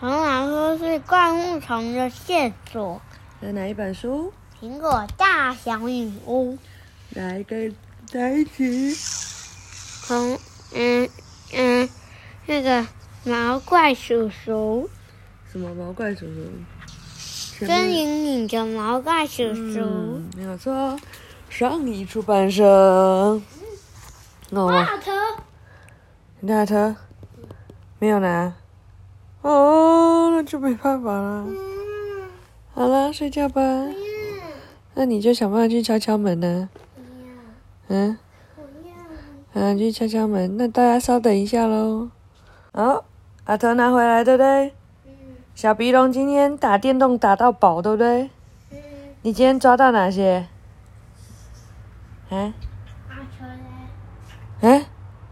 [0.00, 3.02] 很好说是灌木丛的线索。
[3.42, 4.32] 在哪一本书？
[4.58, 6.56] 苹果大小女巫。
[7.10, 8.94] 来跟在一起。
[10.06, 10.38] 从
[10.74, 11.06] 嗯
[11.52, 11.86] 嗯
[12.46, 12.86] 那个
[13.24, 14.88] 毛怪叔叔。
[15.52, 17.66] 什么毛怪叔叔？
[17.66, 20.22] 森林里的毛怪叔叔。
[20.34, 20.98] 没有错。
[21.50, 23.38] 上一出版社。
[24.52, 25.12] 瓦特。
[26.40, 26.96] 瓦特。
[27.98, 28.54] 没有拿。
[29.42, 31.46] 哦，那就没办法了。
[32.74, 33.60] 好了，睡觉吧。
[34.94, 36.68] 那你就想办法去敲敲门呢。
[37.88, 38.18] 嗯。
[39.52, 40.56] 嗯，去敲敲门。
[40.56, 42.10] 那大家稍等一下喽。
[42.72, 43.04] 哦，
[43.44, 44.72] 阿头拿回来，对不对？
[45.54, 48.30] 小鼻龙今天打电动打到饱，对不对？
[49.22, 50.46] 你今天抓到哪些？
[52.30, 52.54] 啊？
[53.08, 53.16] 阿
[54.60, 54.80] 头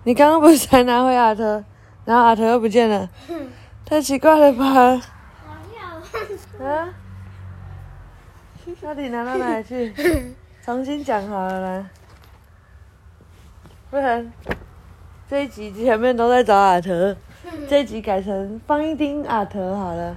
[0.05, 1.63] 你刚刚不是才拿回阿头，
[2.05, 3.09] 然后阿头又不见了。
[3.89, 4.67] 太奇怪了吧？
[6.63, 6.89] 啊？
[8.83, 9.95] 到底拿到哪里去？
[10.63, 11.87] 重新讲好了啦，
[13.91, 14.31] 不然
[15.27, 17.17] 这一集前面都在找阿特，
[17.67, 20.15] 这一集改成放一丁阿特好了。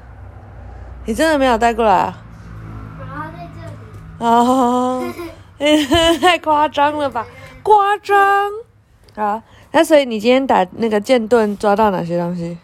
[1.05, 2.23] 你真的没有带过来啊？
[2.99, 3.73] 啊，在这里。
[4.19, 5.01] 哦，
[6.19, 7.25] 太夸张了吧？
[7.63, 8.51] 夸张。
[9.15, 12.57] 好，那所以你今天打那个剑盾抓到哪些东西？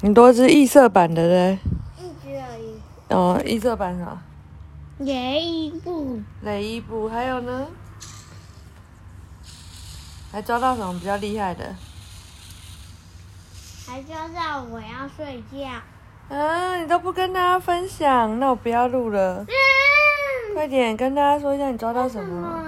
[0.00, 1.58] 很多只异色版的嘞，
[1.98, 2.80] 一只而已。
[3.08, 4.16] 哦，异色版啥？
[4.98, 6.20] 雷伊布。
[6.42, 7.66] 雷伊布，还有呢？
[10.30, 11.74] 还抓到什么比较厉害的？
[13.88, 15.68] 还抓到我要睡觉。
[16.28, 19.44] 嗯，你都不跟大家分享，那我不要录了。
[20.54, 22.62] 快点跟大家说一下你抓到什么？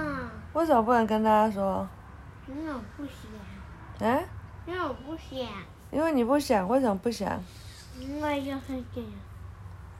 [0.51, 1.87] 为什么不能跟大家说？
[2.47, 4.09] 因为我不想。
[4.09, 4.19] 啊？
[4.65, 5.47] 因为我不想。
[5.91, 7.43] 因为你不想，为什么不想？
[7.99, 9.09] 因为就是这样。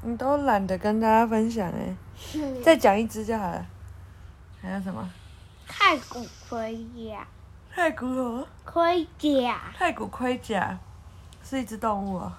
[0.03, 1.95] 你都懒得跟大家分享哎，
[2.63, 3.65] 再讲一只就好了。
[4.61, 5.07] 还有什么？
[5.67, 7.27] 太古盔甲。
[7.73, 8.47] 太古什么？
[8.65, 9.61] 盔甲。
[9.77, 10.79] 太古盔甲
[11.43, 12.31] 是一只动物哦，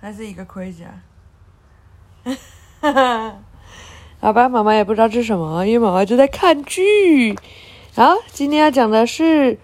[0.00, 0.86] 还是一个盔甲？
[4.20, 7.36] 好吧，妈妈也不知道是什么，因为妈妈就在看剧。
[7.94, 9.58] 好，今天要讲的是。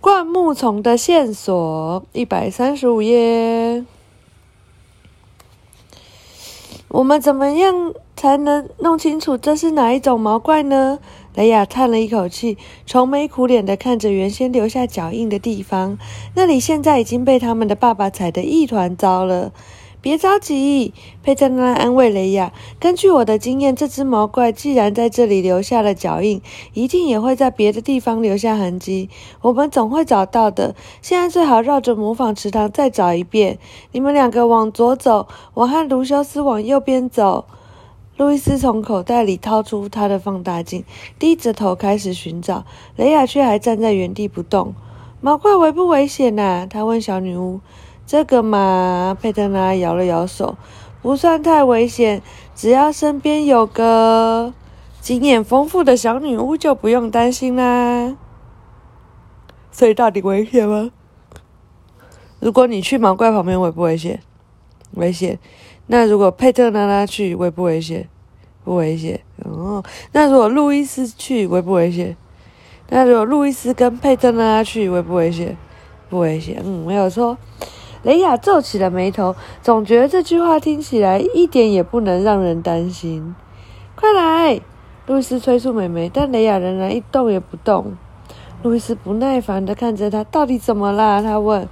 [0.00, 3.84] 灌木丛的线索，一百三十五页。
[6.86, 11.00] 我们怎么样才能弄清楚这是哪一种毛怪呢？
[11.34, 12.56] 雷亚叹了一口气，
[12.86, 15.98] 愁眉苦脸的看着原先留下脚印的地方，
[16.34, 19.52] 那里现在已经被他们的爸爸踩得一团糟了。
[20.00, 20.94] 别着急，
[21.24, 22.52] 佩特拉安慰雷亚。
[22.78, 26.40] 根据我的经验，这只毛怪既然在这里留下了脚印，
[26.72, 29.10] 一定也会在别的地方留下痕迹。
[29.42, 30.76] 我们总会找到的。
[31.02, 33.58] 现在最好绕着模仿池塘再找一遍。
[33.90, 37.46] 你们两个往左走，我和卢修斯往右边走。
[38.16, 40.84] 路易斯从口袋里掏出他的放大镜，
[41.18, 42.64] 低着头开始寻找。
[42.96, 44.74] 雷亚却还站在原地不动。
[45.20, 46.66] 毛怪危不危险呐？
[46.70, 47.60] 他问小女巫。
[48.08, 50.56] 这个嘛，佩特拉摇了摇手，
[51.02, 52.22] 不算太危险，
[52.54, 54.54] 只要身边有个
[54.98, 58.16] 经验丰富的小女巫，就不用担心啦。
[59.70, 60.90] 所以到底危险吗？
[62.40, 64.22] 如果你去毛怪旁边，危不危险？
[64.92, 65.38] 危险。
[65.88, 68.08] 那如果佩特拉拉去，危不危险？
[68.64, 69.20] 不危险。
[69.44, 72.16] 哦，那如果路易斯去，危不危险？
[72.88, 75.58] 那如果路易斯跟佩特拉拉去，危不危险？
[76.08, 76.62] 不危险。
[76.64, 77.36] 嗯，没有错。
[78.08, 83.34] 雷亚皱起了眉头，总觉得这句话听起来一点也不能让人担心。
[83.94, 84.62] 快来，
[85.06, 87.98] 路易斯催促美眉，但雷亚仍然一动也不动。
[88.62, 91.20] 路易斯不耐烦地看着他，到底怎么啦？
[91.20, 91.68] 他问。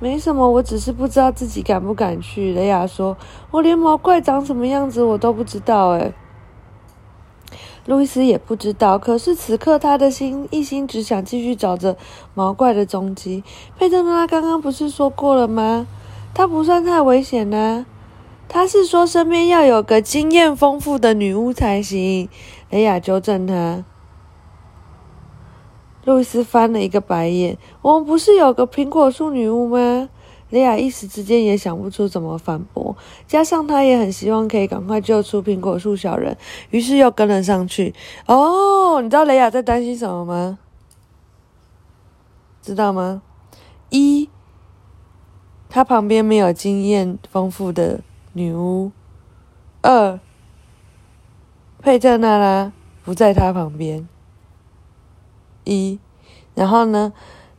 [0.00, 2.52] 没什么，我只是不知道自己敢不敢去。
[2.52, 3.16] 雷亚说
[3.50, 6.12] ：“我连毛怪长什么样子我都不知道。”哎。
[7.90, 11.96] 路易斯也不知道，可是此刻他的心一心只想继续找着
[12.34, 13.42] 毛怪的踪迹。
[13.76, 15.88] 佩特拉刚刚不是说过了吗？
[16.32, 17.84] 他不算太危险呢。
[18.48, 22.28] 他是说身边要有个经验丰富的女巫才行。
[22.70, 23.84] 雷亚纠正他。
[26.04, 30.08] 路易斯翻了一个白眼：“我们不是有个苹果树女巫吗？”
[30.50, 36.36] 雷亚一时之间也想不出怎么反驳，加上他也很希望可以赶快救出苹果树小人，
[36.70, 37.94] 于是又跟了上去。
[38.26, 40.58] 哦，你知道雷亚在担心什么吗？
[42.62, 43.22] 知道吗？
[43.88, 44.28] 一，
[45.68, 48.00] 他旁边没有经验丰富的
[48.32, 48.90] 女巫；
[49.82, 50.20] 二，
[51.80, 54.06] 佩特娜拉不在他旁边。
[55.64, 55.98] 一，
[56.54, 57.12] 然后呢？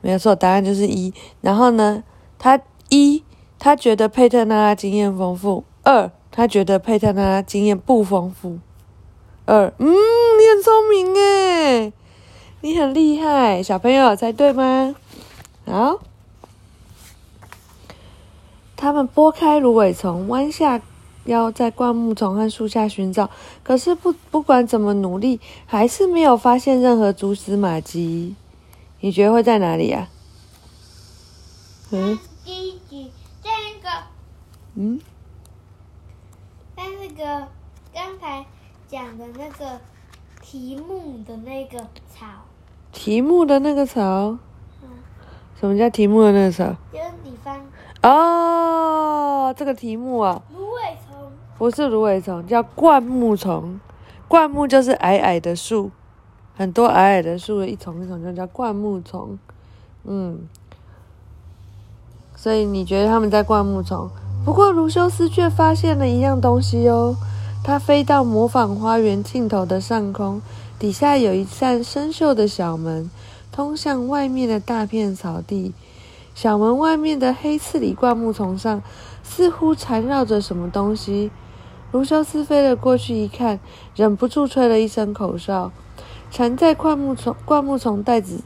[0.04, 1.14] 没有错，答案就是一。
[1.42, 2.04] 然后呢，
[2.40, 2.60] 他
[2.92, 3.24] 一
[3.58, 8.60] 他觉得佩特娜拉经验丰富，二他觉得佩特娜拉经验不丰富。
[9.46, 11.94] 二，嗯，你很聪明诶，
[12.60, 14.94] 你很厉害，小朋友猜对吗？
[15.66, 16.02] 好，
[18.76, 20.82] 他们拨开芦苇丛，弯下
[21.26, 23.30] 腰在灌木丛和树下寻找，
[23.64, 28.36] 可是不不管怎么努力，还是没有发现任何蛛丝马迹。
[29.00, 30.10] 你觉得会在哪里呀？
[31.92, 32.20] 嗯，
[34.76, 35.00] 嗯，
[36.76, 37.48] 但那个
[37.94, 38.46] 刚才
[38.88, 39.80] 讲的那个
[40.42, 41.80] 题目的那个
[42.10, 42.26] 草，
[42.92, 44.02] 题目的那个草，
[44.82, 44.90] 嗯，
[45.60, 46.76] 什么叫题目的那个草？
[46.92, 47.60] 就是地方
[48.02, 53.80] 哦，这个题目啊，芦苇丛，不是芦苇丛，叫灌木丛。
[54.28, 55.92] 灌木就是矮矮的树，
[56.56, 59.38] 很多矮矮的树，一丛一丛就叫灌木丛。
[60.06, 60.48] 嗯，
[62.34, 64.10] 所以你觉得他们在灌木丛？
[64.44, 67.16] 不过卢修斯却发现了一样东西哦，
[67.64, 70.42] 他飞到模仿花园尽头的上空，
[70.80, 73.10] 底下有一扇生锈的小门，
[73.52, 75.74] 通向外面的大片草地。
[76.34, 78.82] 小门外面的黑刺里灌木丛上，
[79.22, 81.30] 似乎缠绕着什么东西。
[81.92, 83.60] 卢修斯飞了过去一看，
[83.96, 85.72] 忍不住吹了一声口哨。
[86.32, 88.40] 缠在灌木丛灌木丛袋子，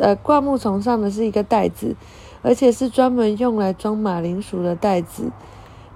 [0.00, 1.96] 呃，灌木丛上的是一个袋子，
[2.42, 5.30] 而且是专门用来装马铃薯的袋子，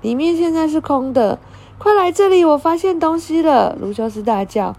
[0.02, 1.38] 里面现在是空的。
[1.78, 2.44] 快来这里！
[2.44, 3.74] 我发现东西了！
[3.80, 4.76] 卢修斯大叫。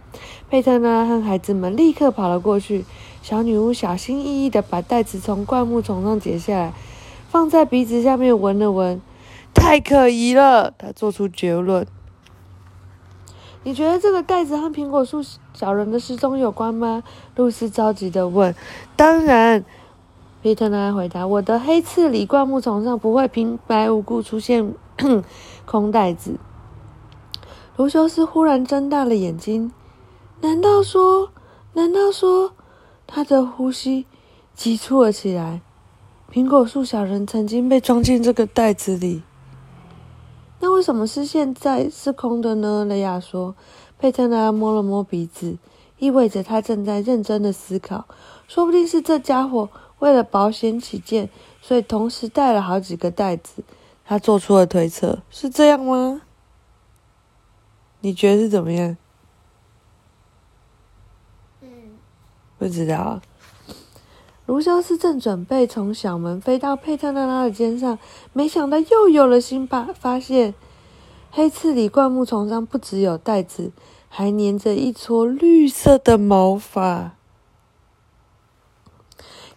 [0.52, 2.86] 佩特拉和孩子们立刻跑了过去。
[3.24, 6.74] 小女巫小心翼翼地把袋子从灌木丛上解下来，
[7.30, 9.02] 放在鼻子下面闻了闻。
[9.54, 11.88] 太可疑了，她做出结论。
[13.64, 15.24] 你觉得这个袋子和苹果树
[15.54, 17.04] 小人的失踪有关吗？
[17.36, 18.54] 露丝着急地问。
[18.96, 19.66] 当然，
[20.42, 21.28] 皮特拉回答。
[21.28, 24.74] 我的黑刺里灌木丛上不会平白无故出现
[25.66, 26.40] 空袋子。
[27.78, 29.72] 卢修斯忽然睁大了眼睛。
[30.42, 31.30] 难道说？
[31.74, 32.54] 难道说？
[33.06, 34.08] 他的呼吸
[34.56, 35.62] 急促了起来。
[36.32, 39.22] 苹果树小人曾经被装进这个袋子里。
[40.60, 42.84] 那为什么是现在是空的呢？
[42.86, 43.54] 雷亚说。
[44.00, 45.60] 佩特拉摸了摸鼻子，
[46.00, 48.06] 意味着他正在认真的思考。
[48.48, 49.70] 说不定是这家伙
[50.02, 51.30] 为了保险起见，
[51.62, 53.64] 所以同时带了好几个袋子。
[54.04, 56.24] 他做出了推测，是这样吗？
[58.02, 58.98] 你觉得是怎么样？
[61.62, 61.70] 嗯，
[62.58, 63.22] 不知道。
[64.48, 67.98] 卢修斯正准备从小门飞到佩特娜拉的肩上，
[68.34, 70.56] 没想到又有了新发发现。
[71.30, 73.72] 黑刺里灌木丛上不只有袋子，
[74.10, 77.16] 还粘着一撮绿色的毛发。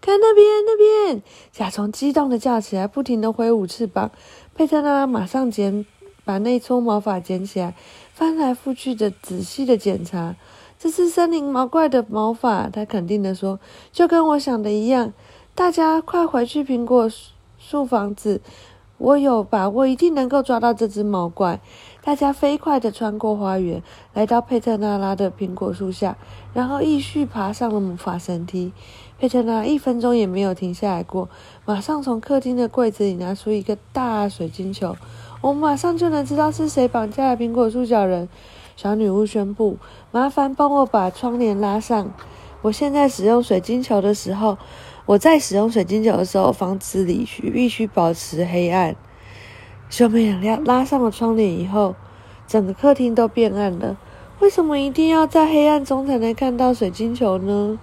[0.04, 1.22] 看那边，那边！
[1.50, 4.10] 甲虫激动的叫起来，不停的挥舞翅膀。
[4.54, 5.86] 佩特拉马上捡，
[6.26, 7.74] 把那撮毛发捡起来，
[8.12, 10.36] 翻来覆去的仔细的检查。
[10.78, 13.58] 这是森林毛怪的毛发，他肯定的说，
[13.92, 15.14] 就跟我想的一样。
[15.54, 17.10] 大家快回去苹果
[17.58, 18.42] 树房子。
[18.98, 21.60] 我有把握，一定能够抓到这只毛怪。
[22.04, 26.18] 大家飞快地穿过花园，来到佩特纳拉的苹果树下，
[26.52, 28.74] 然后继续爬上了魔法神梯。
[29.18, 31.30] 佩特纳一分钟也没有停下来过，
[31.64, 34.94] 马上从客厅的柜子里拿出一个大水晶球。
[35.40, 38.28] 我马上就能知道是谁绑架了苹果树小人。
[38.76, 39.78] 小女巫宣布
[40.12, 42.12] ：“麻烦帮我把窗帘拉上。
[42.60, 44.58] 我现在使用水晶球的时候。”
[45.06, 48.96] 我在使用水晶球的时候，房子里需必须保持黑暗。
[49.96, 51.94] 兄妹俩拉拉上了窗帘以后，
[52.48, 53.96] 整个客厅都变暗了。
[54.40, 57.78] 为什么一定要在黑暗中才能看到水晶球呢？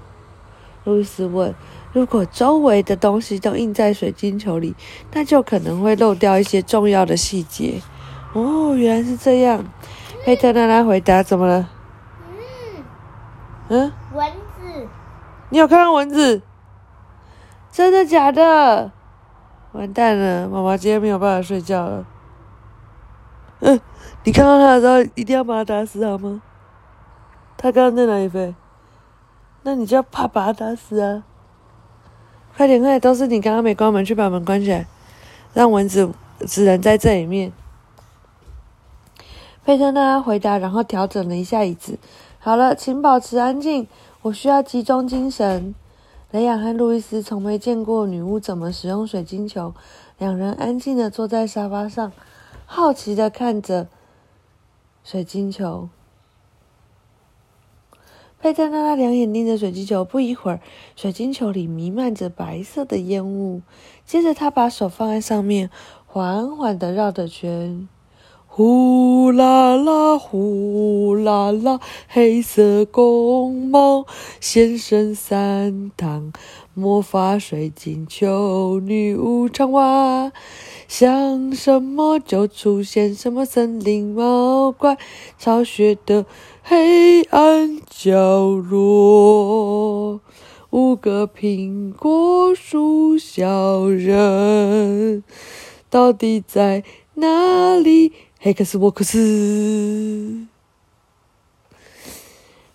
[0.84, 1.56] 路易斯问。
[1.94, 4.76] 如果周围的东西都印在水晶球里，
[5.14, 7.82] 那就可能会漏掉一些重要的细节。
[8.34, 9.64] 哦，原来是这样。
[10.26, 11.70] 佩特拉拉回答：“怎么了？”
[13.70, 14.88] 嗯，嗯，蚊子。
[15.50, 16.42] 你有看到蚊子？
[17.72, 18.92] 真的假的？
[19.74, 22.06] 完蛋了，妈妈今天没有办法睡觉了。
[23.60, 23.80] 嗯，
[24.24, 26.42] 你看到他的时候一定要把他打死好吗？
[27.58, 28.54] 他刚刚在哪里飞？
[29.64, 31.24] 那你就要怕把他打死啊！
[32.58, 34.88] 快点，快点，都是你刚刚没关门，去把门关起来，
[35.54, 36.12] 让蚊子
[36.48, 37.54] 只能在这里面。
[39.64, 42.00] 佩特纳回答，然后调整了一下椅子。
[42.40, 43.88] 好了，请保持安静，
[44.24, 45.76] 我需要集中精神。
[46.32, 49.74] 雷亚和路易斯从没见过女巫怎么使用水晶球，
[50.18, 52.14] 两人安静的坐在沙发上，
[52.66, 53.90] 好奇的看着
[55.04, 55.90] 水晶球。
[58.40, 60.62] 佩特娜拉两眼盯着水晶球，不一会儿，
[60.96, 63.62] 水晶球里弥漫着白色的烟雾。
[64.06, 65.70] 接着，他把手放在上面，
[66.06, 67.90] 缓缓地绕着圈。
[68.54, 71.80] 呼啦啦，呼啦啦，
[72.10, 74.06] 黑色公猫
[74.42, 76.34] 现身三堂，
[76.74, 80.34] 魔法水晶球女巫唱哇，
[80.86, 84.98] 想什么就出现什么，森林猫怪
[85.40, 86.26] 巢穴的
[86.62, 90.20] 黑暗角落，
[90.72, 95.24] 五个苹果树小人
[95.90, 98.12] 到底在哪里？
[98.44, 100.48] 黑克斯沃克斯，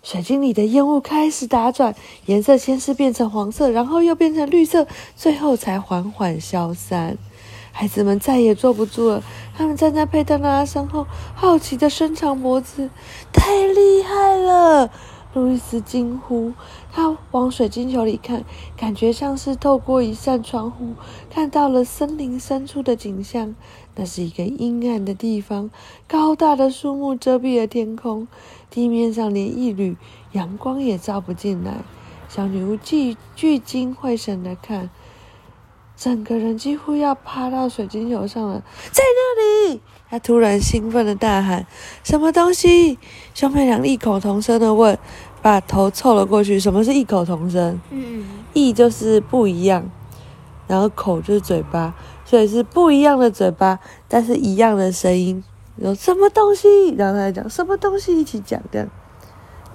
[0.01, 1.93] 水晶里的烟雾开始打转，
[2.25, 7.17] 颜色先是变成黄色，然后又变成绿色，最后才缓缓消散。
[7.73, 9.21] 孩子们再也坐不住了，
[9.57, 11.05] 他们站在佩特拉身后，
[11.35, 12.89] 好奇的伸长脖子。
[13.33, 14.89] 太厉害了！
[15.33, 16.53] 路易斯惊呼。
[16.93, 18.45] 他往水晶球里看，
[18.77, 20.93] 感觉像是透过一扇窗户，
[21.29, 23.53] 看到了森林深处的景象。
[23.99, 25.71] 那是一个阴暗的地方，
[26.07, 28.27] 高大的树木遮蔽了天空，
[28.69, 29.97] 地面上连一缕
[30.33, 31.79] 阳光也照不进来。
[32.29, 34.91] 小女巫聚聚精会神的看，
[35.95, 38.61] 整个人几乎要趴到水晶球上了。
[38.91, 39.81] 在那里！
[40.09, 41.65] 她突然兴奋的大喊
[42.03, 42.99] ：“什么东西？”
[43.33, 44.95] 兄妹俩异口同声的问，
[45.41, 46.59] 把头凑了过去。
[46.59, 47.81] 什么是异口同声？
[47.89, 49.89] 嗯，异就是不一样，
[50.67, 51.95] 然后口就是嘴巴。
[52.29, 53.79] 所以是不一样的嘴巴，
[54.09, 55.41] 但是一样的声音。
[55.77, 56.93] 有什么东西？
[56.97, 58.85] 然后他讲什么东西一起讲的，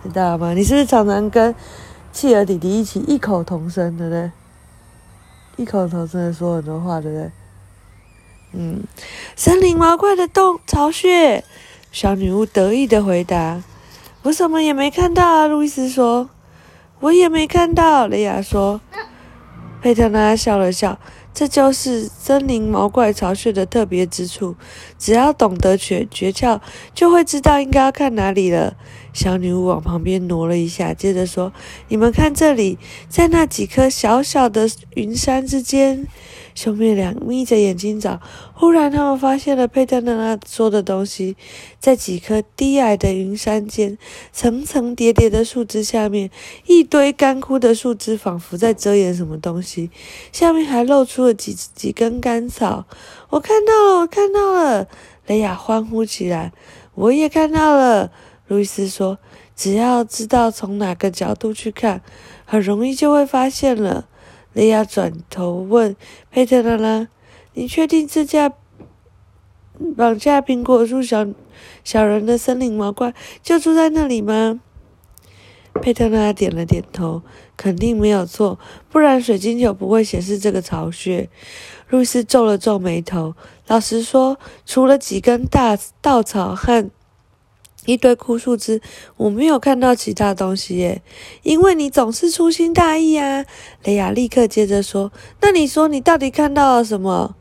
[0.02, 0.52] 知道吗？
[0.52, 1.54] 你是不是常常跟
[2.12, 4.30] 企鹅弟弟一起异口同声，对不对？
[5.56, 7.30] 异口同声的说很多话，对不对？
[8.52, 8.82] 嗯，
[9.34, 11.42] 森林毛怪的洞巢穴，
[11.90, 13.62] 小女巫得意的回答
[14.24, 16.28] ：“我什么也没看到啊。”路易斯说
[17.00, 18.80] ：“我也没看到。”雷亚说
[19.80, 20.98] ：“佩特拉笑了笑。”
[21.34, 24.54] 这就是森林毛怪巢穴的特别之处，
[24.98, 26.60] 只要懂得诀诀窍，
[26.94, 28.76] 就会知道应该要看哪里了。
[29.12, 31.52] 小女巫往旁边挪了一下，接着说
[31.88, 36.06] ：“你们看这里，在那几颗小小的云山之间。”
[36.54, 38.20] 兄妹俩眯着眼睛找，
[38.52, 41.36] 忽然他们发现了佩特娜拉说的东西，
[41.78, 43.96] 在几棵低矮的云山间，
[44.32, 46.30] 层层叠叠的树枝下面，
[46.66, 49.90] 一堆干枯的树枝仿佛在遮掩什么东西，
[50.32, 52.86] 下面还露出了几几根干草。
[53.30, 54.86] 我看到了，我看到了！
[55.26, 56.52] 雷亚欢呼起来。
[56.94, 58.10] 我也看到了，
[58.48, 59.18] 路易斯说
[59.56, 62.02] ：“只要知道从哪个角度去看，
[62.44, 64.06] 很容易就会发现了。”
[64.52, 65.96] 雷亚转头问
[66.30, 67.08] 佩特拉拉
[67.54, 68.52] ：“你确定这架
[69.96, 71.26] 绑架苹果树小
[71.82, 74.60] 小人的森林毛怪就住在那里吗？”
[75.80, 77.22] 佩特拉拉点了点头
[77.56, 78.58] ：“肯定没有错，
[78.90, 81.30] 不然水晶球不会显示这个巢穴。”
[81.88, 83.34] 路易斯皱了皱眉头
[83.68, 86.90] ：“老实说，除了几根大稻草和……”
[87.84, 88.80] 一堆枯树枝，
[89.16, 91.02] 我没有看到其他东西耶。
[91.42, 93.44] 因为你总是粗心大意啊！
[93.84, 95.12] 雷亚立刻接着说
[95.42, 97.36] ：“那你说你到底看到了什么？”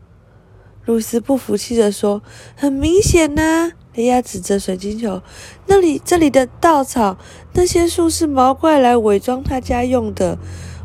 [0.86, 2.22] 露丝不服气地说
[2.58, 5.22] ：“很明显呐！”雷亚指着水晶球
[5.68, 7.18] ：“那里，这里的稻草，
[7.54, 10.40] 那些树是毛怪来伪装他家用的。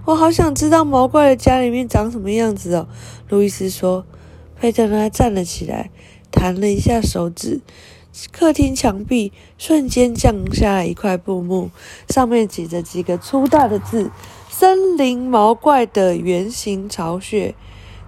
[0.04, 2.88] 我好想知道毛怪的家里面长什么样子哦。”
[3.28, 4.04] 路易斯说。
[4.58, 5.90] 佩特拉站了起来，
[6.32, 7.60] 弹了一下手指。
[8.32, 11.70] 客厅墙壁瞬间降下一块布幕，
[12.08, 14.10] 上面挤着几个粗大的字
[14.48, 17.54] ：“森林毛怪的圆形巢穴。”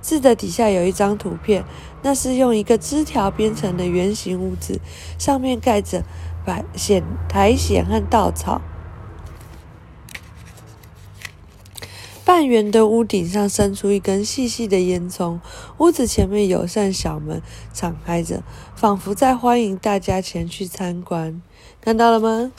[0.00, 1.64] 字的底下有一张图片，
[2.02, 4.80] 那是用一个枝条编成的圆形屋子，
[5.18, 6.04] 上面盖着
[6.46, 8.62] 白藓苔藓和稻草。
[12.28, 15.38] 半圆的屋顶上伸出一根细细的烟囱，
[15.78, 17.40] 屋子前面有扇小门
[17.72, 18.42] 敞开着，
[18.74, 21.40] 仿佛在欢迎大家前去参观。
[21.80, 22.52] 看到了吗？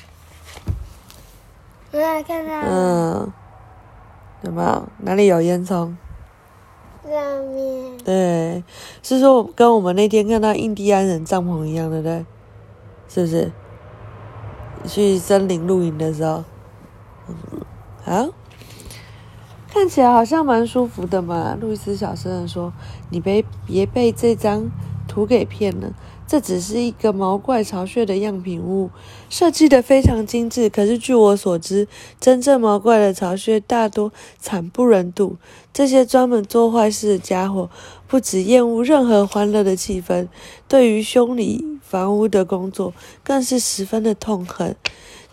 [1.92, 2.66] 我也看到了。
[2.68, 3.32] 嗯，
[4.42, 4.88] 有没有？
[5.04, 5.94] 哪里有烟囱？
[7.08, 7.98] 上面。
[8.00, 8.64] 对，
[9.04, 12.26] 是说跟我们那天看到印第安人帐篷一样，对不对？
[13.08, 13.52] 是不是？
[14.88, 16.44] 去森林露营的时候，
[17.28, 17.36] 嗯，
[18.04, 18.30] 好。
[19.72, 22.74] 看起来好像蛮舒服的嘛，路易斯小声的说
[23.12, 24.70] ：“你别别被这张
[25.08, 25.94] 图给骗了，
[26.28, 28.90] 这只是一个毛怪巢穴的样品屋，
[29.30, 30.70] 设计的非常精致。
[30.70, 31.88] 可是据我所知，
[32.20, 35.38] 真正毛怪的巢穴大多惨不忍睹。
[35.72, 37.70] 这些专门做坏事的家伙，
[38.08, 40.28] 不止厌恶任何欢乐的气氛，
[40.68, 42.92] 对于修理房屋的工作
[43.24, 44.76] 更是十分的痛恨。”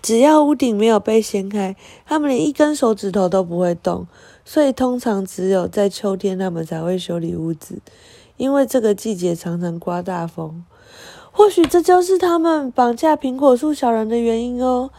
[0.06, 4.06] 只要屋顶没有被掀开，他们连一根手指头都不会动。
[4.44, 7.82] 所以通常只有在秋天，他们才会修理屋子，
[8.36, 10.64] 因为这个季节常常刮大风。
[11.32, 14.90] 或许这就是他们绑架苹果树小人的原因哦。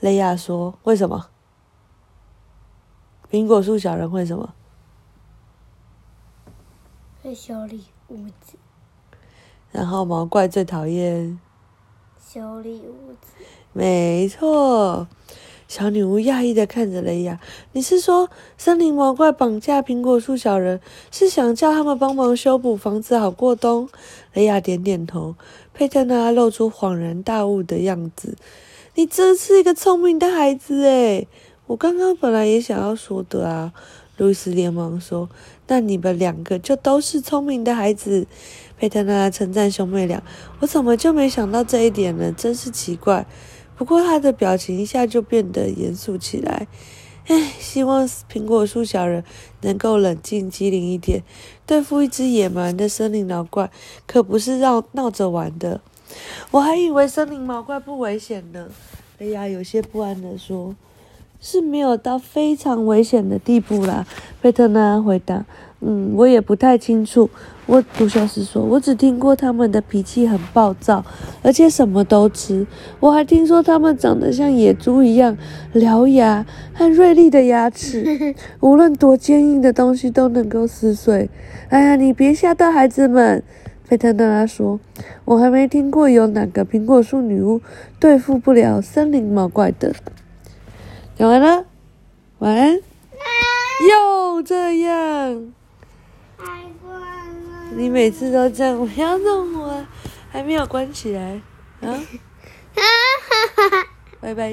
[0.00, 1.28] 雷亚说：“为什么？
[3.30, 4.52] 苹果树小人会什么？
[7.22, 8.58] 会修理屋子。
[9.70, 11.40] 然后毛怪最讨厌
[12.32, 13.44] 修理屋子。
[13.72, 15.06] 没错。”
[15.68, 17.40] 小女巫讶异的看着雷亚
[17.72, 23.88] ：“你是说森林毛怪绑架苹果树小人，是想叫他们帮忙修补房子好过冬？”
[24.34, 25.34] 雷亚点点头。
[25.74, 28.36] 佩特纳露出恍然大悟的样子
[28.96, 31.26] ：“你真是一个聪明的孩子诶
[31.66, 33.72] 我刚刚本来也想要说的啊。”
[34.18, 35.30] 路易斯连忙说
[35.68, 38.26] ：“那你们两个就都是聪明的孩子。”
[38.82, 40.20] 佩特纳称赞兄妹俩
[40.58, 42.32] ：“我怎么就没想到这一点呢？
[42.32, 43.24] 真是奇怪。”
[43.78, 46.66] 不过他的表情一下就变得严肃起来。
[47.28, 49.22] 唉，希望苹果树小人
[49.60, 51.22] 能够冷静机灵一点。
[51.64, 53.70] 对付一只野蛮的森林老怪，
[54.04, 55.80] 可不是闹闹着玩的。
[56.50, 58.66] 我还以为森林老怪不危险呢。
[59.18, 60.74] 雷亚有些不安地说
[61.40, 64.04] ：“是没有到非常危险的地步啦。”
[64.42, 65.46] 贝特纳回答。
[65.84, 67.28] 嗯，我也不太清楚。
[67.66, 71.04] 我杜小斯说，我只听过他们的脾气很暴躁，
[71.42, 72.66] 而且什么都吃。
[73.00, 75.36] 我还听说他们长得像野猪一样，
[75.74, 81.28] 獠牙和锐利的牙齿， 无论多坚硬的东西都能够撕碎。
[81.68, 83.42] 哎呀，你别吓到孩子们！
[83.84, 84.80] 费特纳拉说，
[85.24, 87.60] 我还没听过有哪个苹果树女巫
[88.00, 89.92] 对付不了森林毛怪的。
[91.16, 91.64] 讲完了，
[92.38, 92.74] 晚安。
[92.74, 95.52] 又这样。
[97.76, 99.86] 你每次都这样，不要弄我，
[100.30, 101.40] 还没有关起来
[101.80, 101.88] 啊！
[102.74, 102.82] 哈
[103.70, 103.86] 哈
[104.20, 104.50] 拜拜。